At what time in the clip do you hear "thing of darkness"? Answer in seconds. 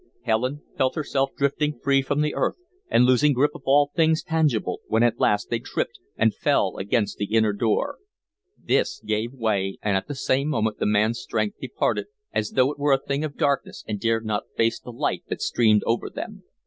12.99-13.83